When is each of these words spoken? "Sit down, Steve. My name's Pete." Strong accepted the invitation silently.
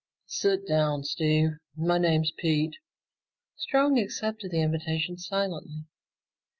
"Sit 0.25 0.67
down, 0.67 1.03
Steve. 1.03 1.57
My 1.77 1.99
name's 1.99 2.31
Pete." 2.35 2.73
Strong 3.55 3.99
accepted 3.99 4.49
the 4.49 4.63
invitation 4.63 5.19
silently. 5.19 5.85